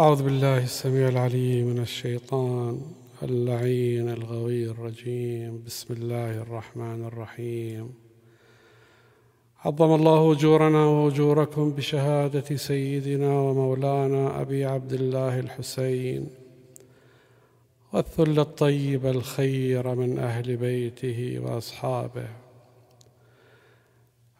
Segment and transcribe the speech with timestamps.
[0.00, 2.80] أعوذ بالله السميع العليم من الشيطان
[3.22, 5.62] اللعين الغوي الرجيم.
[5.66, 7.94] بسم الله الرحمن الرحيم.
[9.64, 16.26] عظم الله أجورنا وأجوركم بشهادة سيدنا ومولانا أبي عبد الله الحسين.
[17.92, 22.28] والثل الطيب الخير من أهل بيته وأصحابه.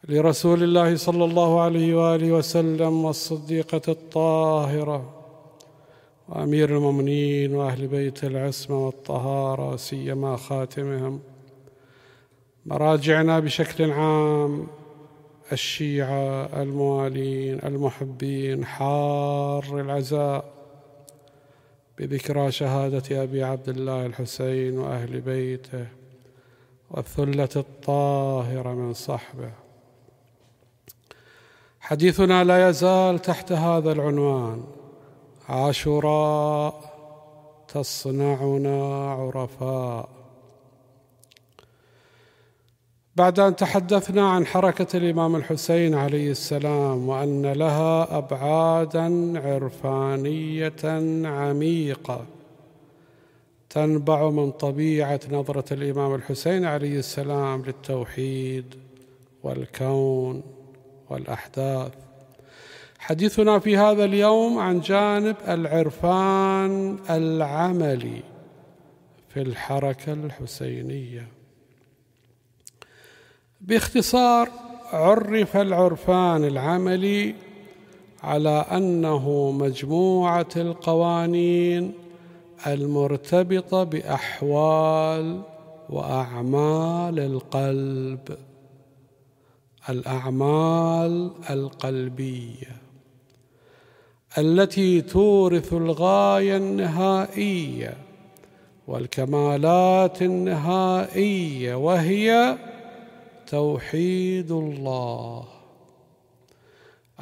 [0.08, 5.21] لرسول الله صلى الله عليه وآله وسلم والصديقة الطاهرة.
[6.32, 11.20] وأمير المؤمنين وأهل بيت العصمة والطهارة سيما خاتمهم.
[12.66, 14.66] مراجعنا بشكل عام
[15.52, 20.44] الشيعة الموالين المحبين حار العزاء.
[21.98, 25.86] بذكرى شهادة أبي عبد الله الحسين وأهل بيته
[26.90, 29.50] والثلة الطاهرة من صحبه.
[31.80, 34.64] حديثنا لا يزال تحت هذا العنوان.
[35.48, 36.92] عاشوراء
[37.68, 40.08] تصنعنا عرفاء.
[43.16, 50.82] بعد أن تحدثنا عن حركة الإمام الحسين عليه السلام وأن لها أبعادا عرفانية
[51.28, 52.26] عميقة
[53.70, 58.74] تنبع من طبيعة نظرة الإمام الحسين عليه السلام للتوحيد
[59.42, 60.42] والكون
[61.10, 61.92] والأحداث.
[63.02, 68.22] حديثنا في هذا اليوم عن جانب العرفان العملي
[69.28, 71.28] في الحركة الحسينية.
[73.60, 74.48] باختصار
[74.92, 77.34] عرف العرفان العملي
[78.22, 81.92] على أنه مجموعة القوانين
[82.66, 85.42] المرتبطة بأحوال
[85.90, 88.36] وأعمال القلب
[89.88, 92.81] الأعمال القلبية.
[94.38, 97.96] التي تورث الغاية النهائية
[98.86, 102.58] والكمالات النهائية وهي
[103.46, 105.44] توحيد الله.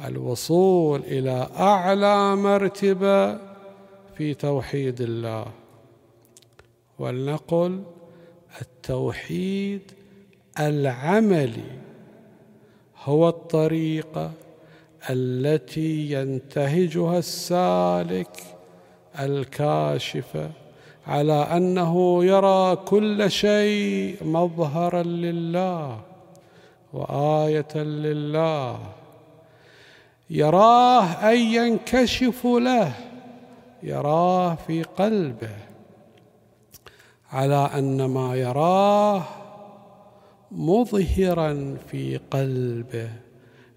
[0.05, 3.37] الوصول إلى أعلى مرتبة
[4.17, 5.45] في توحيد الله.
[6.99, 7.83] ولنقل
[8.61, 9.81] التوحيد
[10.59, 11.71] العملي
[13.03, 14.31] هو الطريقة
[15.09, 18.43] التي ينتهجها السالك
[19.19, 20.49] الكاشفه
[21.07, 25.99] على أنه يرى كل شيء مظهرا لله
[26.93, 28.79] وآية لله.
[30.29, 32.93] يراه اي ينكشف له
[33.83, 35.55] يراه في قلبه
[37.31, 39.23] على أن ما يراه
[40.51, 43.09] مظهرا في قلبه.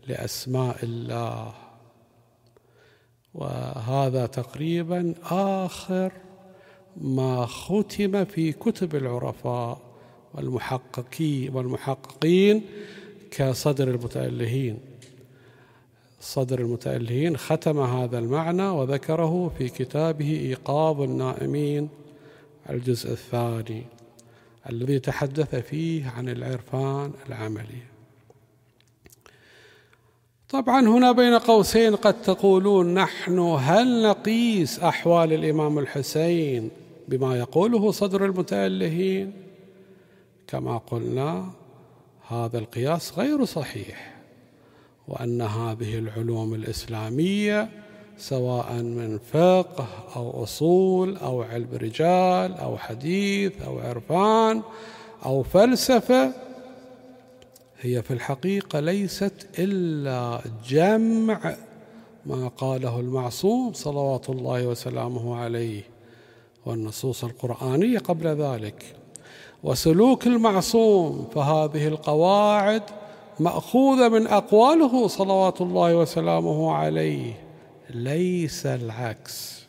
[0.08, 1.54] لأسماء الله.
[3.34, 6.12] وهذا تقريبا آخر
[6.96, 9.80] ما ختم في كتب العرفاء
[10.34, 12.62] والمحققين والمحققين
[13.30, 14.78] كصدر المتألهين.
[16.20, 21.88] صدر المتألهين ختم هذا المعنى وذكره في كتابه إيقاظ النائمين
[22.70, 23.82] الجزء الثاني
[24.70, 27.93] الذي تحدث فيه عن العرفان العملي.
[30.54, 36.70] طبعا هنا بين قوسين قد تقولون نحن هل نقيس أحوال الإمام الحسين
[37.08, 39.32] بما يقوله صدر المتألهين؟
[40.46, 41.46] كما قلنا
[42.28, 44.14] هذا القياس غير صحيح
[45.08, 47.68] وأن هذه العلوم الإسلامية
[48.18, 54.62] سواء من فقه أو أصول أو علم رجال أو حديث أو عرفان
[55.24, 56.32] أو فلسفة
[57.84, 61.56] هي في الحقيقة ليست إلا جمع
[62.26, 65.82] ما قاله المعصوم صلوات الله وسلامه عليه
[66.66, 68.96] والنصوص القرآنية قبل ذلك.
[69.62, 72.82] وسلوك المعصوم فهذه القواعد
[73.40, 77.32] مأخوذة من أقواله صلوات الله وسلامه عليه.
[77.90, 79.64] ليس العكس.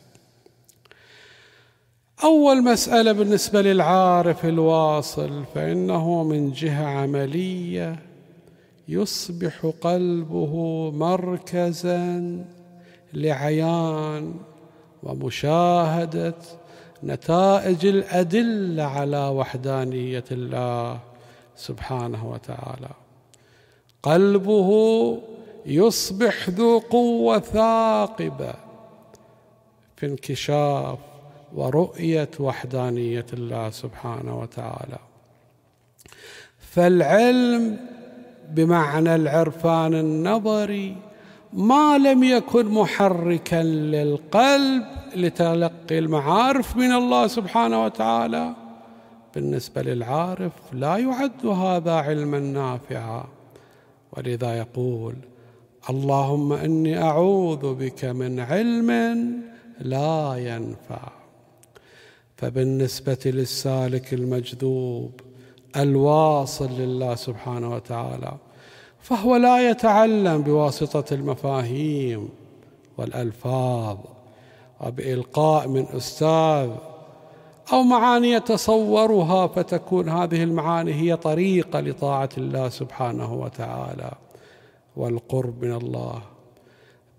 [2.24, 8.05] أول مسألة بالنسبة للعارف الواصل فإنه من جهة عملية
[8.88, 10.54] يصبح قلبه
[10.90, 12.44] مركزا
[13.12, 14.34] لعيان
[15.02, 16.34] ومشاهدة
[17.04, 21.00] نتائج الأدلة على وحدانية الله
[21.56, 22.90] سبحانه وتعالى.
[24.02, 24.70] قلبه
[25.66, 28.54] يصبح ذو قوة ثاقبة
[29.96, 30.98] في انكشاف
[31.54, 34.98] ورؤية وحدانية الله سبحانه وتعالى.
[36.58, 37.95] فالعلم
[38.50, 40.96] بمعنى العرفان النظري
[41.52, 44.84] ما لم يكن محركا للقلب
[45.16, 48.54] لتلقي المعارف من الله سبحانه وتعالى.
[49.34, 53.24] بالنسبة للعارف لا يعد هذا علما نافعا.
[54.12, 55.14] ولذا يقول
[55.90, 58.90] اللهم إني أعوذ بك من علم
[59.80, 61.12] لا ينفع.
[62.36, 65.20] فبالنسبة للسالك المجذوب
[65.76, 68.32] الواصل لله سبحانه وتعالى
[69.00, 72.28] فهو لا يتعلم بواسطة المفاهيم
[72.98, 73.98] والألفاظ
[74.80, 76.70] وبإلقاء من أستاذ
[77.72, 84.10] أو معاني يتصورها فتكون هذه المعاني هي طريقة لطاعة الله سبحانه وتعالى
[84.96, 86.22] والقرب من الله.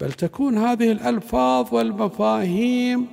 [0.01, 3.07] بل تكون هذه الألفاظ والمفاهيم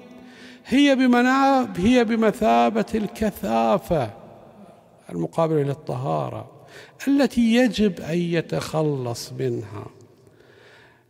[0.66, 4.23] هي بمناب هي بمثابة الكثافة
[5.10, 6.50] المقابله للطهاره
[7.08, 9.86] التي يجب أن يتخلص منها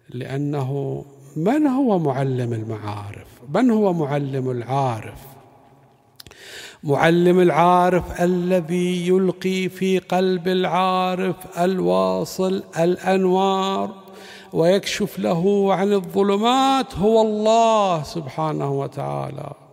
[0.09, 1.05] لأنه
[1.37, 5.19] من هو معلم المعارف؟ من هو معلم العارف؟
[6.85, 13.91] معلم العارف الذي يلقي في قلب العارف الواصل الأنوار
[14.53, 19.64] ويكشف له عن الظلمات هو الله سبحانه وتعالى.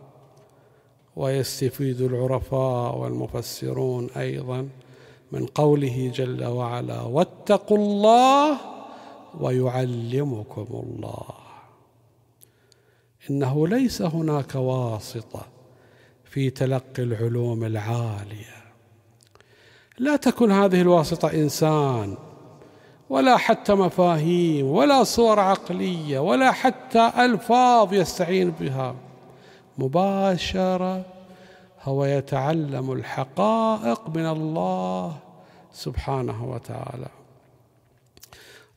[1.16, 4.70] ويستفيد العرفاء والمفسرون أيضا
[5.32, 8.58] من قوله جل وعلا واتقوا الله
[9.40, 11.24] ويعلمكم الله.
[13.30, 15.46] إنه ليس هناك واسطة
[16.26, 18.62] في تلقي العلوم العالية.
[19.98, 22.18] لا تكن هذه الواسطة إنسان
[23.10, 28.96] ولا حتى مفاهيم ولا صور عقلية ولا حتى ألفاظ يستعين بها.
[29.78, 31.06] مباشرة
[31.84, 35.18] هو يتعلم الحقائق من الله
[35.74, 37.08] سبحانه وتعالى.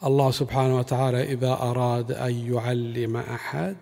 [0.04, 3.76] الله سبحانه وتعالى إذا أراد أن يعلم أحد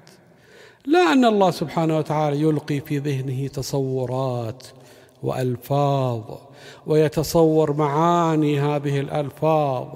[0.86, 4.66] لا أن الله سبحانه وتعالى يلقي في ذهنه تصورات
[5.22, 6.20] وألفاظ
[6.86, 9.86] ويتصور معاني هذه الألفاظ.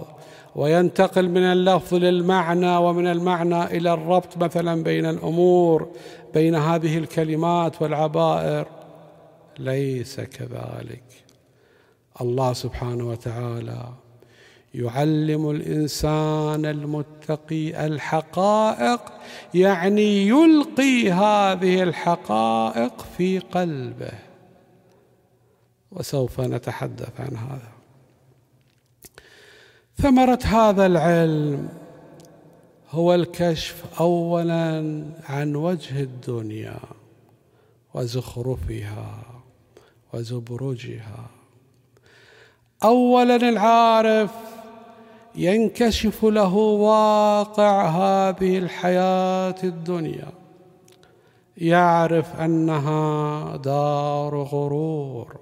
[0.57, 5.89] وينتقل من اللفظ للمعنى ومن المعنى إلى الربط مثلا بين الأمور
[6.35, 8.67] بين هذه الكلمات والعبائر.
[9.59, 11.05] ليس كذلك.
[12.21, 13.89] الله سبحانه وتعالى
[14.75, 19.01] يعلم الإنسان المتقي الحقائق
[19.55, 24.13] يعني يلقي هذه الحقائق في قلبه.
[25.93, 27.76] وسوف نتحدث عن هذا.
[29.99, 31.69] ثمرة هذا العلم
[32.91, 36.79] هو الكشف اولا عن وجه الدنيا
[37.95, 39.23] وزخرفها
[40.15, 41.27] وزبرجها.
[42.85, 44.31] اولا العارف
[45.35, 50.33] ينكشف له واقع هذه الحياة الدنيا.
[51.57, 55.37] يعرف أنها دار غرور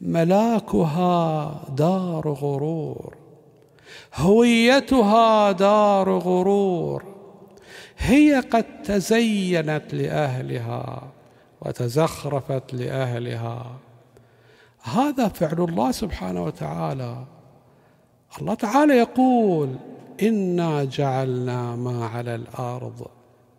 [0.00, 3.19] ملاكها دار غرور.
[4.14, 7.04] هويتها دار غرور.
[7.98, 11.02] هي قد تزينت لأهلها
[11.60, 13.66] وتزخرفت لأهلها.
[14.82, 17.24] هذا فعل الله سبحانه وتعالى.
[18.40, 19.76] الله تعالى يقول
[20.22, 23.06] إنا جعلنا ما على الأرض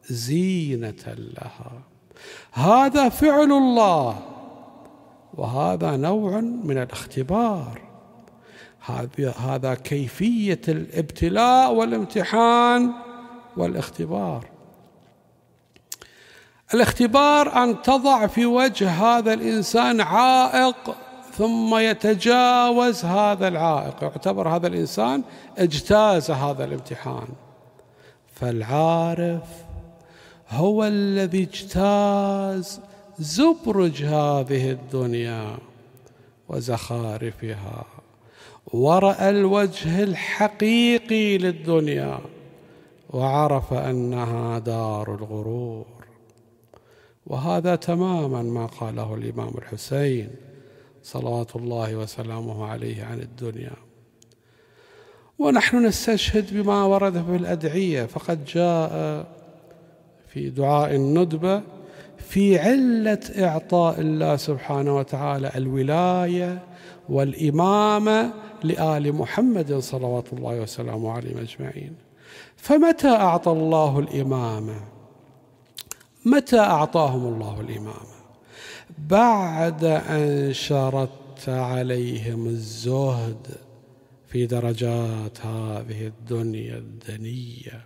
[0.10, 1.72] زينة لها.
[2.53, 4.20] هذا فعل الله.
[5.34, 7.90] وهذا نوع من الاختبار.
[9.39, 12.91] هذا كيفية الابتلاء والامتحان
[13.57, 14.45] والاختبار.
[16.73, 20.95] الاختبار أن تضع في وجه هذا الإنسان عائق
[21.38, 24.03] ثم يتجاوز هذا العائق.
[24.03, 25.23] يعتبر هذا الإنسان
[25.57, 27.27] اجتاز هذا الامتحان.
[28.35, 29.43] فالعارف
[30.50, 32.79] هو الذي اجتاز
[33.19, 35.57] زبرج هذه الدنيا
[36.50, 37.85] وزخارفها.
[38.74, 42.20] ورأى الوجه الحقيقي للدنيا
[43.10, 45.86] وعرف أنها دار الغرور.
[47.28, 50.30] وهذا تماما ما قاله الإمام الحسين
[51.04, 53.74] صلوات الله وسلامه عليه عن الدنيا.
[55.40, 59.25] ونحن نستشهد بما ورد في الأدعية فقد جاء
[60.28, 61.62] في دعاء الندبة
[62.18, 66.60] في علة إعطاء الله سبحانه وتعالى الولاية
[67.10, 68.34] والإمامة
[68.65, 71.96] لآل محمد صلوات الله وسلامه عليهم أجمعين.
[72.56, 74.82] فمتى أعطى الله الامامه
[76.25, 78.22] متى أعطاهم الله الامامه
[78.98, 83.48] بعد أن شردت عليهم الزهد
[84.27, 87.86] في درجات هذه الدنيا الدنية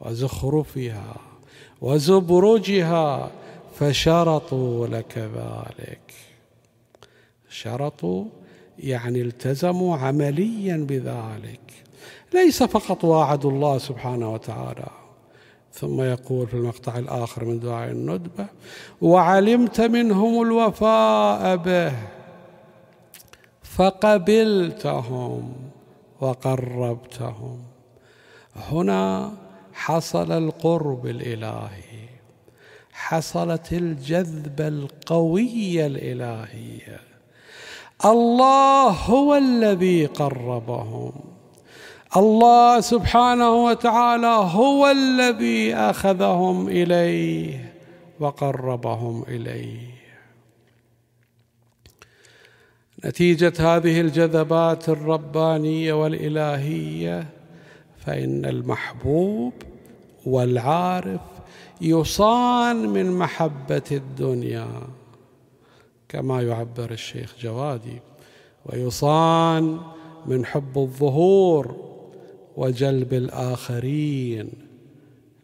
[0.00, 1.16] وزخرفها
[1.80, 3.30] وزبرجها
[3.74, 6.14] فشرطوا لك ذلك.
[7.48, 8.24] شرطوا
[8.80, 11.60] يعني التزموا عمليا بذلك.
[12.34, 14.86] ليس فقط واعدوا الله سبحانه وتعالى.
[15.72, 18.46] ثم يقول في المقطع الآخر من دعاء الندبة
[19.00, 21.92] وعلمت منهم الوفاء به
[23.62, 25.52] فقبلتهم
[26.20, 27.62] وقربتهم.
[28.56, 29.32] هنا
[29.72, 32.08] حصل القرب الإلهي
[32.92, 37.00] حصلت الجذبة القوية الإلهية
[38.04, 41.12] الله هو الذي قربهم.
[42.16, 47.72] الله سبحانه وتعالى هو الذي أخذهم إليه
[48.20, 49.90] وقربهم إليه.
[53.04, 57.26] نتيجة هذه الجذبات الربانية والإلهية
[58.06, 59.52] فإن المحبوب
[60.26, 61.20] والعارف
[61.80, 64.68] يصان من محبة الدنيا.
[66.10, 67.98] كما يعبر الشيخ جوادي
[68.66, 69.80] ويصان
[70.26, 71.76] من حب الظهور
[72.56, 74.50] وجلب الآخرين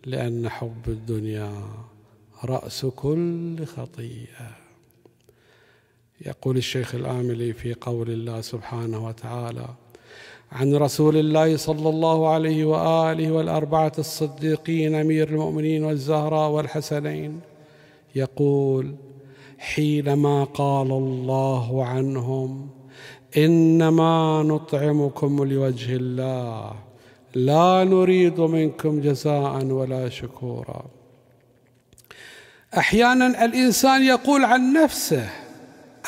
[0.06, 1.52] لأن حب الدنيا
[2.44, 4.56] رأس كل خطيئة.
[6.26, 9.68] يقول الشيخ الآملي في قول الله سبحانه وتعالى
[10.52, 17.40] عن رسول الله صلى الله عليه وآله والأربعة الصديقين أمير المؤمنين والزهراء والحسنين
[18.14, 18.94] يقول
[19.58, 22.68] حينما قال الله عنهم
[23.36, 26.72] إنما نطعمكم لوجه الله
[27.34, 30.84] لا نريد منكم جزاء ولا شكورا.
[32.78, 35.30] أحيانا الإنسان يقول عن نفسه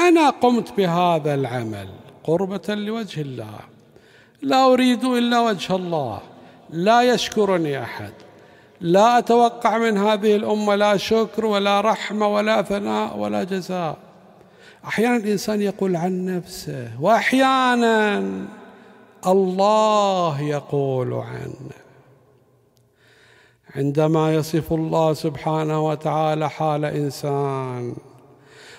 [0.01, 1.89] أنا قمت بهذا العمل
[2.25, 3.59] قربة لوجه الله
[4.43, 6.21] لا أريد إلا وجه الله
[6.71, 8.13] لا يشكرني أحد.
[8.81, 13.97] لا أتوقع من هذه الأمة لا شكر ولا رحمة ولا ثناء ولا جزاء.
[14.85, 18.25] أحيانا الإنسان يقول عن نفسه وأحيانا
[19.27, 21.71] الله يقول عنه.
[23.77, 27.97] عندما يصف الله سبحانه وتعالى حال إنسان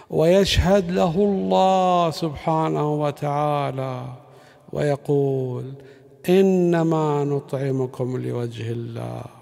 [0.09, 4.05] ويشهد له الله سبحانه وتعالى
[4.73, 5.73] ويقول
[6.29, 9.38] إنما نطعمكم لوجه الله.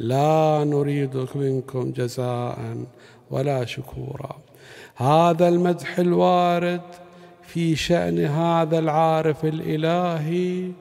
[0.00, 2.76] لا نريد منكم جزاء
[3.30, 4.36] ولا شكورا.
[4.96, 6.80] هذا المدح الوارد
[7.42, 10.72] في شأن هذا العارف الإلهي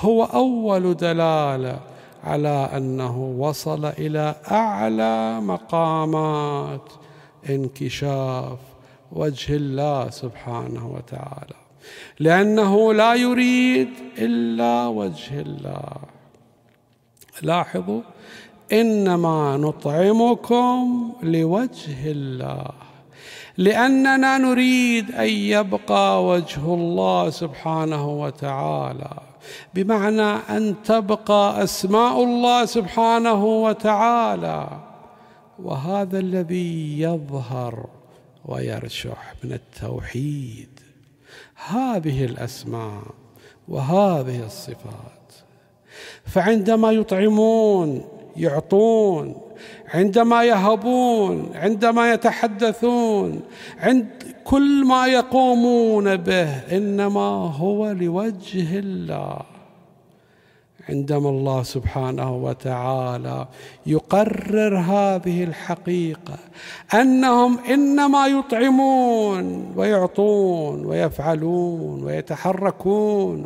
[0.00, 1.80] هو أول دلالة
[2.24, 6.92] على أنه وصل إلى أعلى مقامات
[7.50, 8.58] انكشاف
[9.12, 11.56] وجه الله سبحانه وتعالى.
[12.20, 15.96] لأنه لا يريد إلا وجه الله.
[17.42, 18.02] لاحظوا
[18.72, 22.70] إنما نطعمكم لوجه الله
[23.56, 29.10] لأننا نريد أن يبقى وجه الله سبحانه وتعالى
[29.74, 34.68] بمعنى أن تبقى أسماء الله سبحانه وتعالى
[35.62, 37.86] وهذا الذي يظهر
[38.44, 40.80] ويرشح من التوحيد
[41.66, 43.02] هذه الأسماء
[43.68, 45.32] وهذه الصفات.
[46.24, 48.04] فعندما يطعمون
[48.36, 49.34] يعطون
[49.94, 53.40] عندما يهبون عندما يتحدثون
[53.80, 54.06] عند
[54.44, 59.53] كل ما يقومون به إنما هو لوجه الله.
[60.88, 63.46] عندما الله سبحانه وتعالى
[63.86, 66.38] يقرر هذه الحقيقة
[66.94, 73.44] أنهم إنما يطعمون ويعطون ويفعلون ويتحركون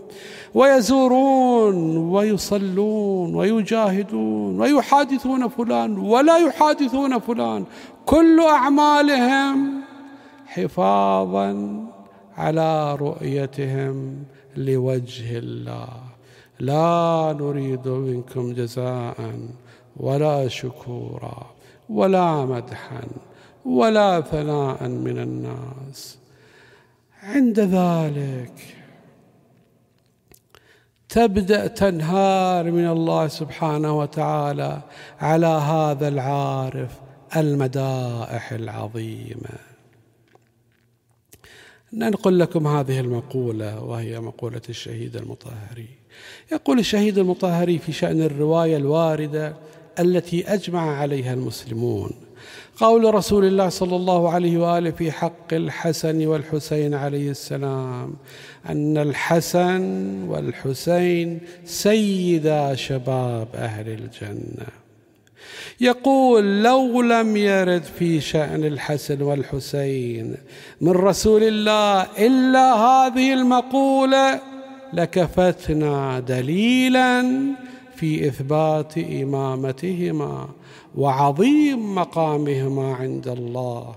[0.55, 7.65] ويزورون ويصلون ويجاهدون ويحادثون فلان ولا يحادثون فلان
[8.07, 9.81] كل أعمالهم
[10.47, 11.83] حفاظا
[12.37, 14.25] على رؤيتهم
[14.57, 16.08] لوجه الله.
[16.61, 19.49] لا نريد منكم جزاء
[19.97, 21.47] ولا شكورا
[21.89, 23.03] ولا مدحا
[23.65, 26.19] ولا ثناء من الناس.
[27.23, 28.77] عند ذلك
[31.09, 34.81] تبدأ تنهار من الله سبحانه وتعالى
[35.21, 37.01] على هذا العارف
[37.37, 39.68] المدائح العظيمة.
[41.93, 45.89] ننقل لكم هذه المقولة وهي مقولة الشهيد المطهري.
[46.53, 49.55] يقول الشهيد المطهري في شأن الرواية الواردة
[49.99, 52.11] التي أجمع عليها المسلمون
[52.77, 58.15] قول رسول الله صلى الله عليه وآله في حق الحسن والحسين عليه السلام
[58.69, 59.83] أن الحسن
[60.23, 64.88] والحسين سيدا شباب أهل الجنة.
[65.81, 70.37] يقول لو لم يرد في شأن الحسن والحسين
[70.81, 74.41] من رسول الله إلا هذه المقولة
[74.93, 77.23] لكفتنا دليلا
[77.97, 80.49] في إثبات إمامتهما
[80.95, 83.97] وعظيم مقامهما عند الله.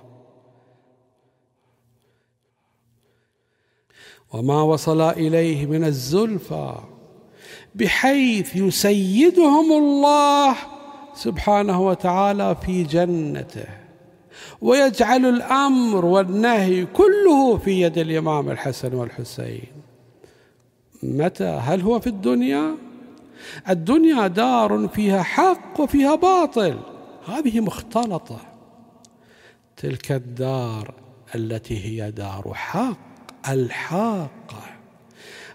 [4.34, 6.76] وما وصل إليه من الزلفى
[7.76, 10.56] بحيث يسيدهم الله
[11.14, 13.66] سبحانه وتعالى في جنته
[14.62, 19.68] ويجعل الأمر والنهي كله في يد الإمام الحسن والحسين.
[21.04, 22.76] متى؟ هل هو في الدنيا؟
[23.70, 26.80] الدنيا دار فيها حق وفيها باطل.
[27.28, 28.40] هذه مختلطة.
[29.78, 30.94] تلك الدار
[31.36, 34.64] التي هي دار حق الحاقة.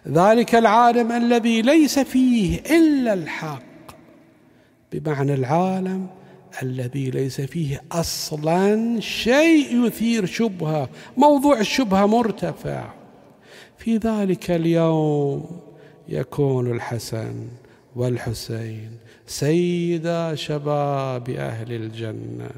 [0.09, 3.66] ذلك العالم الذي ليس فيه إلا الحق.
[4.99, 6.07] بمعنى العالم
[6.63, 10.89] الذي ليس فيه أصلا شيء يثير شبهة.
[11.17, 12.85] موضوع الشبهة مرتفع.
[13.79, 15.61] في ذلك اليوم
[16.09, 17.49] يكون الحسن
[17.97, 18.91] والحسين
[19.27, 22.51] سيدا شباب أهل الجنة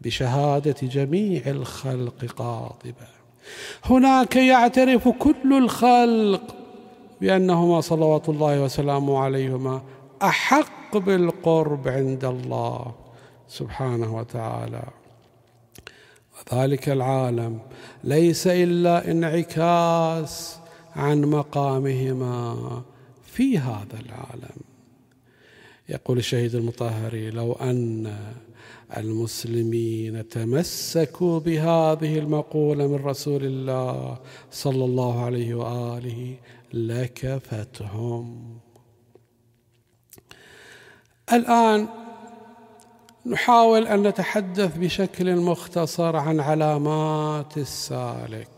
[0.00, 3.12] بشهادة جميع الخلق قاطبة.
[3.84, 6.56] هناك يعترف كل الخلق
[7.20, 9.82] بأنهما صلوات الله وسلامه عليهما
[10.22, 12.94] أحق بالقرب عند الله
[13.48, 14.84] سبحانه وتعالى.
[16.52, 17.58] وذلك العالم
[18.04, 20.58] ليس إلا انعكاس
[20.96, 22.82] عن مقامهما
[23.24, 24.60] في هذا العالم.
[25.88, 28.16] يقول الشهيد المطهري لو أن
[28.96, 34.18] المسلمين تمسكوا بهذه المقولة من رسول الله
[34.50, 36.36] صلى الله عليه وآله
[36.74, 38.61] لكفتهم.
[41.32, 41.88] الآن
[43.26, 48.48] نحاول أن نتحدث بشكل مختصر عن علامات السالك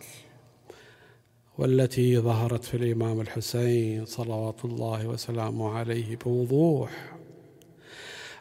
[1.59, 6.91] والتي ظهرت في الإمام الحسين صلوات الله وسلامه عليه بوضوح.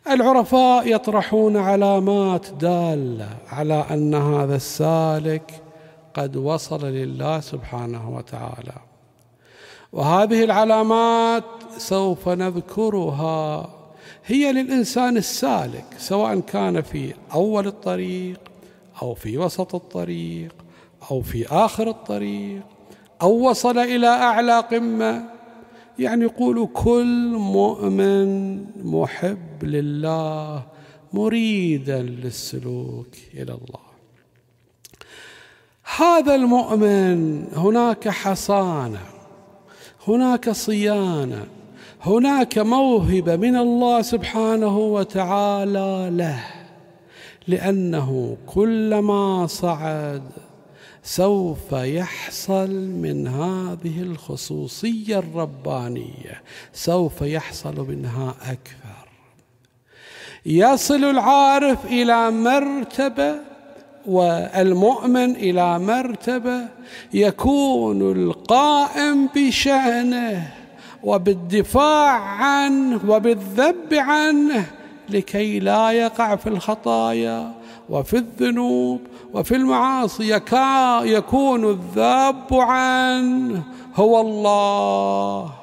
[0.09, 5.63] العرفاء يطرحون علامات دالة على أن هذا السالك
[6.13, 8.75] قد وصل لله سبحانه وتعالى
[9.91, 11.43] وهذه العلامات
[11.77, 13.69] سوف نذكرها
[14.25, 18.39] هي للإنسان السالك سواء كان في أول الطريق
[19.01, 20.55] أو في وسط الطريق
[21.11, 22.61] أو في آخر الطريق
[23.21, 25.23] أو وصل إلى أعلى قمة.
[25.99, 30.63] يعني يقول كل مؤمن محب لله
[31.13, 33.83] مريدا للسلوك إلى الله.
[35.97, 39.01] هذا المؤمن هناك حصانة
[40.07, 41.47] هناك صيانة
[42.05, 46.43] هناك موهبة من الله سبحانه وتعالى له
[47.47, 50.23] لأنه كلما صعد
[51.03, 56.41] سوف يحصل من هذه الخصوصية الربانية
[56.73, 59.09] سوف يحصل منها أكثر.
[60.45, 63.35] يصل العارف إلى مرتبة
[64.05, 66.67] والمؤمن إلى مرتبة
[67.13, 70.62] يكون القائم بشأنه.
[71.03, 74.71] وبالدفاع عنه وبالذب عنه
[75.09, 77.53] لكي لا يقع في الخطايا
[77.89, 79.01] وفي الذنوب
[79.33, 80.29] وفي المعاصي
[81.03, 83.63] يكون الذاب عنه
[83.95, 85.53] هو الله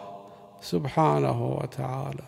[0.63, 2.25] سبحانه وتعالى.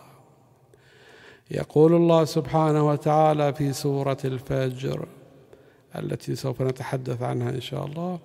[1.51, 5.07] يقول الله سبحانه وتعالى في سورة الفجر
[5.99, 8.19] التي سوف نتحدث عنها إن شاء الله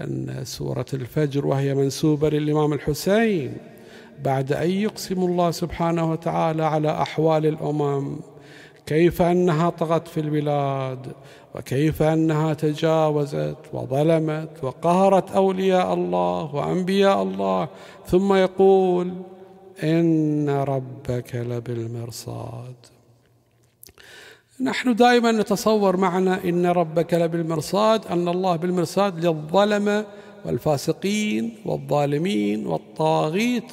[0.00, 3.56] أن سورة الفجر وهي منسوبة للإمام الحسين.
[4.24, 8.16] بعد أن يقسم الله سبحانه وتعالى على أحوال الأمم.
[8.86, 11.06] كيف أنها طغت في البلاد
[11.54, 17.68] وكيف أنها تجاوزت وظلمت وقهرت أولياء الله وأنبياء الله.
[18.06, 19.12] ثم يقول
[19.82, 22.74] إن ربك لبالمرصاد.
[24.60, 30.04] نحن دائما نتصور معنا إن ربك لبالمرصاد أن الله بالمرصاد للظلمة
[30.44, 33.72] والفاسقين والظالمين والطاغيت.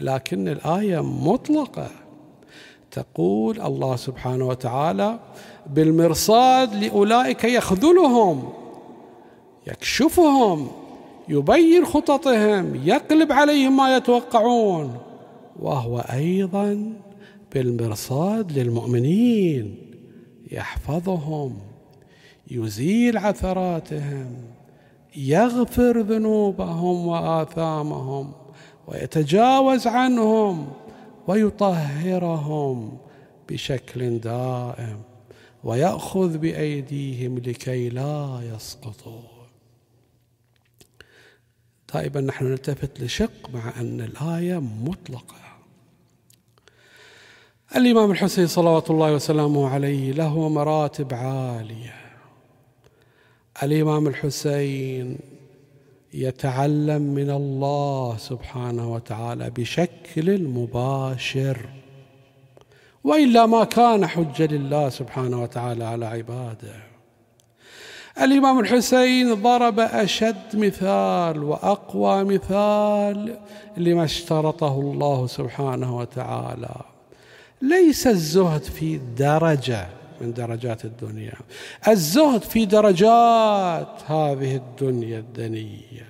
[0.00, 1.90] لكن الآية مطلقة.
[2.90, 5.18] تقول الله سبحانه وتعالى
[5.66, 8.52] بالمرصاد لأولئك يخذلهم
[9.66, 10.68] يكشفهم
[11.28, 14.98] يبين خططهم يقلب عليهم ما يتوقعون
[15.60, 16.92] وهو أيضا
[17.54, 19.76] بالمرصاد للمؤمنين
[20.52, 21.56] يحفظهم
[22.50, 24.26] يزيل عثراتهم
[25.16, 28.32] يغفر ذنوبهم وآثامهم.
[28.90, 30.72] ويتجاوز عنهم
[31.26, 32.98] ويطهرهم
[33.48, 35.02] بشكل دائم
[35.64, 39.22] ويأخذ بأيديهم لكي لا يسقطوا.
[41.94, 45.36] دائما نحن نلتفت لشق مع أن الآية مطلقة.
[47.76, 51.94] الإمام الحسين صلوات الله وسلامه عليه له مراتب عالية.
[53.62, 55.18] الإمام الحسين
[56.14, 61.68] يتعلم من الله سبحانه وتعالى بشكل مباشر
[63.04, 66.74] وإلا ما كان حجة لله سبحانه وتعالى على عباده.
[68.20, 73.38] الإمام الحسين ضرب أشد مثال وأقوى مثال
[73.76, 76.74] لما اشترطه الله سبحانه وتعالى.
[77.62, 79.99] ليس الزهد في درجة.
[80.20, 81.34] من درجات الدنيا.
[81.88, 86.06] الزهد في درجات هذه الدنيا الدنية.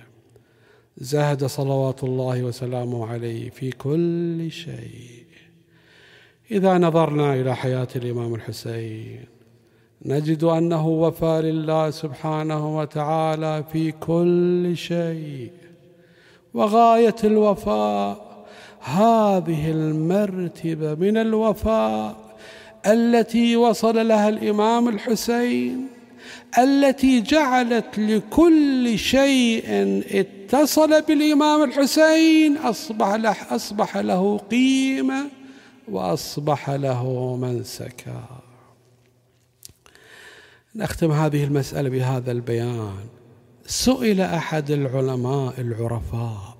[0.97, 5.25] زهد صلوات الله وسلامه عليه في كل شيء.
[6.51, 9.25] إذا نظرنا إلى حياة الإمام الحسين
[10.05, 15.51] نجد أنه وفى لله سبحانه وتعالى في كل شيء.
[16.53, 18.45] وغاية الوفاء
[18.79, 22.20] هذه المرتبة من الوفاء.
[22.85, 25.87] التي وصل لها الإمام الحسين
[26.57, 29.63] التي جعلت لكل شيء
[30.11, 35.29] اتصل بالإمام الحسين أصبح له أصبح له قيمة
[35.87, 38.23] وأصبح له منسكا
[40.75, 42.95] نختم هذه المسألة بهذا البيان.
[43.65, 46.57] سئل أحد العلماء العرفاء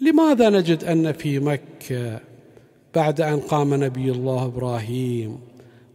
[0.00, 2.20] لماذا نجد أن في مكة
[2.96, 5.38] بعد أن قام نبي الله إبراهيم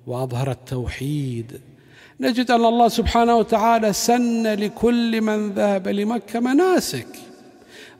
[0.07, 1.61] وأظهر التوحيد.
[2.19, 7.07] نجد أن الله سبحانه وتعالى سن لكل من ذهب لمكة مناسك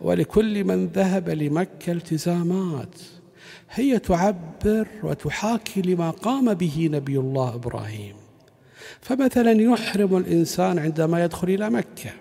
[0.02, 2.96] ولكل من ذهب لمكة التزامات.
[3.72, 8.16] هي تعبر وتحاكي لما قام به نبي الله إبراهيم.
[9.02, 12.12] فمثلا يحرم الإنسان عندما يدخل إلى مكة.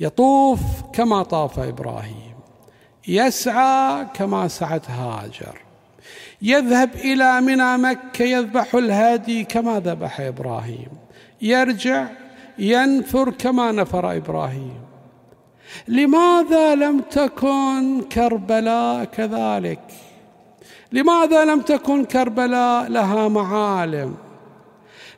[0.00, 0.60] يطوف
[0.92, 2.36] كما طاف إبراهيم.
[3.08, 5.65] يسعى كما سعت هاجر.
[6.42, 10.88] يذهب إلى منى مكة يذبح الهادي كما ذبح إبراهيم.
[11.42, 12.06] يرجع
[12.58, 14.80] ينفر كما نفر إبراهيم.
[15.88, 19.80] لماذا لم تكن كربلاء كذلك؟
[20.92, 24.14] لماذا لم تكن كربلاء لها معالم؟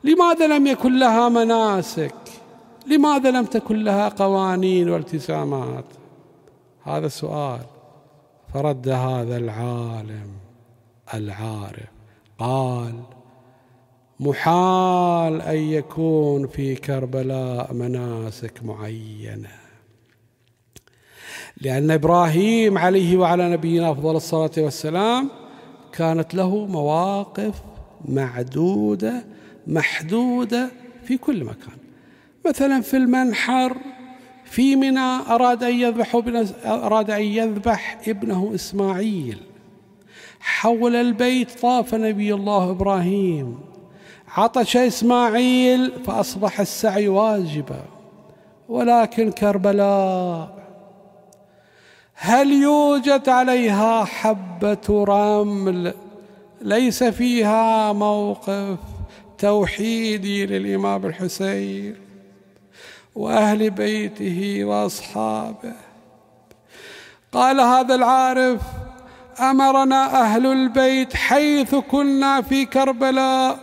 [0.05, 2.15] لماذا لم يكن لها مناسك؟
[2.87, 5.85] لماذا لم تكن لها قوانين والتزامات؟
[6.85, 7.61] هذا السؤال
[8.55, 10.48] فرد هذا العالم.
[11.15, 11.89] العارف.
[12.39, 12.95] قال
[14.21, 19.49] محال أن يكون في كربلاء مناسك معينة.
[21.61, 25.31] لأن إبراهيم عليه وعلى نبينا أفضل الصلاة والسلام
[25.93, 27.55] كانت له مواقف
[28.09, 29.25] معدودة
[29.67, 30.71] محدودة
[31.05, 31.79] في كل مكان.
[32.47, 33.77] مثلا في المنحر
[34.45, 36.15] في منى أراد أن يذبح
[36.65, 39.48] أراد أن يذبح ابنه إسماعيل.
[40.41, 43.61] حول البيت طاف نبي الله إبراهيم.
[44.29, 47.83] عطش إسماعيل فأصبح السعي واجبا
[48.69, 50.59] ولكن كربلاء.
[52.15, 55.95] هل يوجد عليها حبة رمل؟
[56.63, 58.79] ليس فيها موقف
[59.39, 61.97] توحيدي للإمام الحسين
[63.15, 65.73] وأهل بيته وأصحابه.
[67.33, 68.63] قال هذا العارف
[69.41, 73.59] أمرنا أهل البيت حيث كنا في كربلاء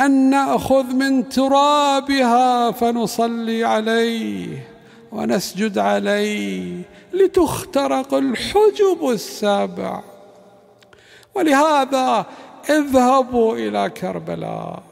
[0.00, 4.68] أن نأخذ من ترابها فنصلي عليه
[5.12, 6.82] ونسجد عليه
[7.12, 10.02] لتخترق الحجب السبع
[11.34, 12.26] ولهذا
[12.70, 14.82] اذهبوا إلى كربلاء.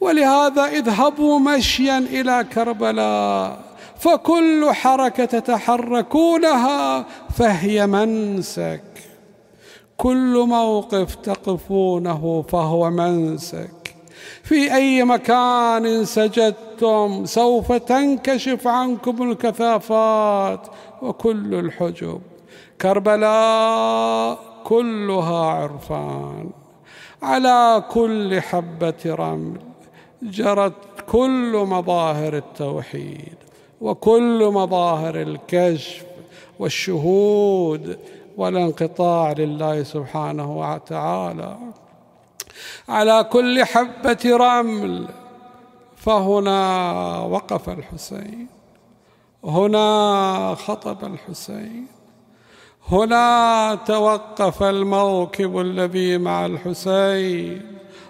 [0.00, 3.60] ولهذا اذهبوا مشيا إلى كربلاء.
[3.98, 7.04] فكل حركة تتحركونها
[7.38, 8.82] فهي منسك.
[10.00, 13.94] كل موقف تقفونه فهو منسك.
[14.42, 20.66] في أي مكان سجدتم سوف تنكشف عنكم الكثافات
[21.02, 22.20] وكل الحجب.
[22.80, 26.50] كربلاء كلها عرفان.
[27.22, 29.60] على كل حبة رمل
[30.22, 30.72] جرت
[31.08, 33.34] كل مظاهر التوحيد
[33.80, 36.04] وكل مظاهر الكشف
[36.58, 37.98] والشهود
[38.38, 41.56] والانقطاع لله سبحانه وتعالى.
[42.88, 45.08] على كل حبة رمل
[45.96, 46.60] فهنا
[47.18, 48.46] وقف الحسين
[49.44, 51.86] هنا خطب الحسين
[52.88, 57.62] هنا توقف الموكب الذي مع الحسين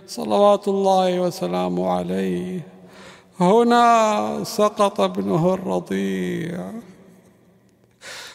[0.06, 2.60] صلوات الله وسلامه عليه.
[3.40, 6.72] هنا سقط ابنه الرضيع.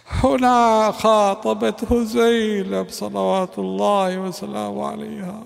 [0.07, 5.43] هنا خاطبته زينب صلوات الله وسلامه عليها.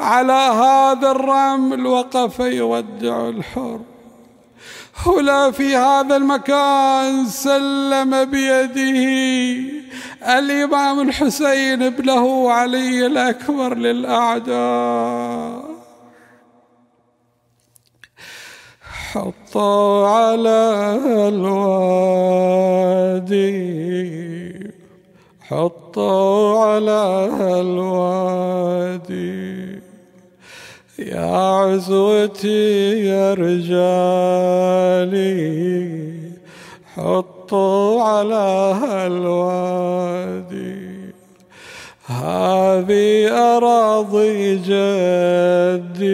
[0.00, 3.80] على هذا الرمل وقف يودع الحر.
[5.06, 9.06] هنا في هذا المكان سلم بيده
[10.38, 15.75] الإمام الحسين ابنه علي الأكبر للأعداء.
[19.12, 22.26] حطوا على الوادي.
[25.40, 28.66] حطوا على الوادي.
[30.98, 33.76] يا عزوتي يا رجالي
[36.94, 38.74] حطوا على
[39.06, 40.76] الوادي.
[42.06, 46.06] هذه أراضي جدي.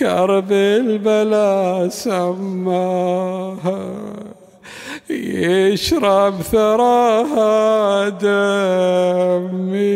[0.00, 3.80] كرب البلا سماها
[5.10, 9.90] يشرب ثراها دمي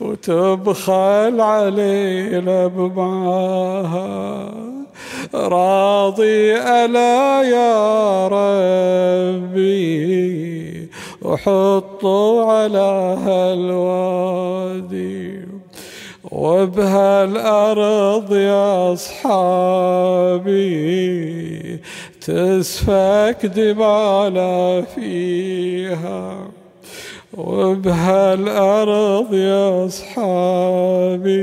[0.00, 4.50] وتبخل علينا بمعاها.
[5.34, 8.28] راضي ألا يا
[9.48, 9.78] ربي
[11.22, 15.08] وحطوا على هالوادي.
[16.32, 20.58] وبهالأرض يا أصحابي
[22.20, 26.36] تسفك دمانا فيها.
[27.36, 31.42] وبهالأرض يا أصحابي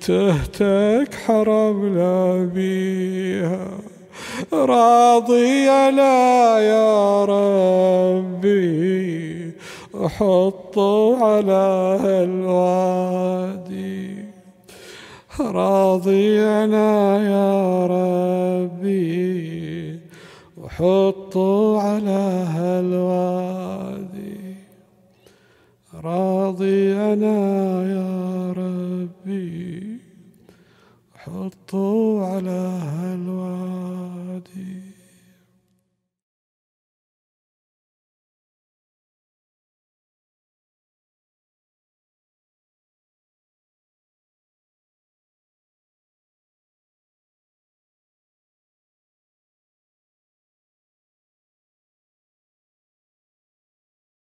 [0.00, 3.68] تهتك حرمنا بيها.
[4.52, 8.54] راضي لا يا ربي
[9.94, 11.64] وحطوا على
[12.24, 14.24] الوادي
[15.40, 19.24] راضي أنا يا ربي.
[20.56, 22.46] وحطوا على
[22.80, 24.54] الوادي
[26.04, 27.38] راضي أنا
[27.96, 29.98] يا ربي.
[31.14, 34.73] حطوا على هالوادي.